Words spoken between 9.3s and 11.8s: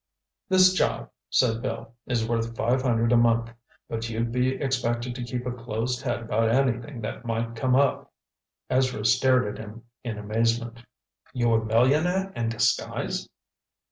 at him in amazement. "You a